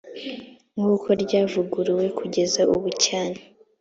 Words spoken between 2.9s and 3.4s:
cyane